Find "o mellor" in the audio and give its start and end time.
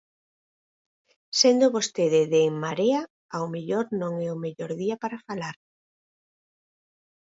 4.35-4.71